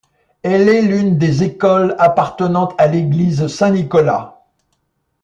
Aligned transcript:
Elle 0.41 0.67
est 0.67 0.81
l'une 0.81 1.19
des 1.19 1.43
écoles 1.43 1.95
appartenant 1.99 2.69
à 2.79 2.87
l'église 2.87 3.45
Saint-Nicolas. 3.45 4.45